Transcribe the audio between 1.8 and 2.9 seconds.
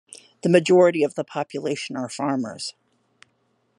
are farmers.